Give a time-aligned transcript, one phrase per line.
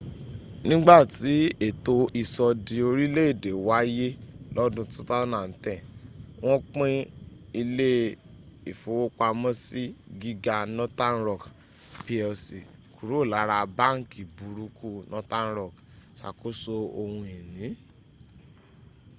[0.67, 1.33] nígbàtí
[1.67, 4.07] ètò ìsọdi orílẹ̀èdè wáyé
[4.55, 6.95] lọ́dún 2010 wọ́n pín
[7.61, 7.89] ilé
[8.71, 9.83] ìfowópamọ́sí
[10.21, 11.43] gíga northern rock
[12.05, 12.43] plc
[12.93, 15.75] kúrò lára ‘báńkì burúkú’ northern rock
[16.13, 17.67] ìsàkóso ohun ìní